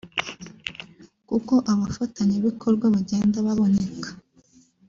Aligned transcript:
kuko 1.29 1.53
abafatanyabikorwa 1.71 2.85
bagenda 2.95 3.37
baboneka 3.47 4.09